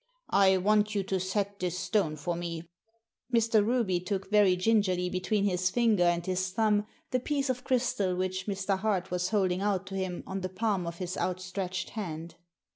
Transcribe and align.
"I 0.47 0.57
want 0.57 0.95
you 0.95 1.03
to 1.03 1.19
set 1.19 1.59
this 1.59 1.77
stone 1.77 2.15
for 2.15 2.35
me." 2.35 2.63
Mr. 3.31 3.63
Ruby 3.63 3.99
took 3.99 4.31
very 4.31 4.55
gingerly 4.55 5.11
between 5.11 5.43
his 5.43 5.69
finger 5.69 6.05
and 6.05 6.25
his 6.25 6.49
thumb 6.49 6.87
the 7.11 7.19
piece 7.19 7.51
of 7.51 7.63
crystal 7.63 8.15
which 8.15 8.47
Mr. 8.47 8.79
Hart 8.79 9.11
was 9.11 9.29
holding 9.29 9.61
out 9.61 9.85
to 9.85 9.95
him 9.95 10.23
on 10.25 10.41
the 10.41 10.49
palm 10.49 10.87
of 10.87 10.97
his 10.97 11.17
outstretched 11.17 11.91
hand. 11.91 12.33